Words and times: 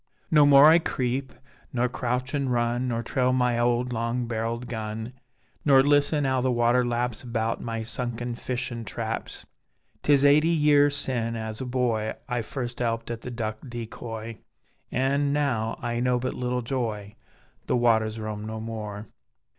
No 0.31 0.47
more 0.47 0.65
I 0.65 0.79
creep, 0.79 1.31
nor 1.71 1.87
crouchin', 1.87 2.49
run, 2.49 2.87
Nor 2.87 3.03
trail 3.03 3.31
my 3.31 3.59
owd 3.59 3.93
long 3.93 4.25
barrelled 4.25 4.65
gun 4.65 5.13
Nor 5.63 5.83
listen 5.83 6.25
'ow 6.25 6.41
the 6.41 6.51
water 6.51 6.83
laps 6.83 7.21
About 7.21 7.61
my 7.61 7.83
sunken 7.83 8.33
fishin' 8.33 8.83
traps; 8.83 9.45
'Tis 10.01 10.25
eighty 10.25 10.47
year 10.47 10.89
sin, 10.89 11.35
as 11.35 11.61
a 11.61 11.67
boy, 11.67 12.15
I 12.27 12.41
first 12.41 12.81
'elped 12.81 13.11
at 13.11 13.21
the 13.21 13.29
duck 13.29 13.59
decoy, 13.69 14.39
An' 14.91 15.31
now 15.33 15.77
I 15.83 15.99
know 15.99 16.17
but 16.17 16.33
little 16.33 16.63
joy: 16.63 17.13
The 17.67 17.77
waters 17.77 18.19
roam 18.19 18.43
no 18.47 18.59
more. 18.59 19.05